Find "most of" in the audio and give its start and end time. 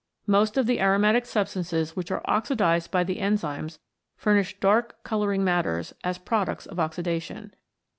0.25-0.65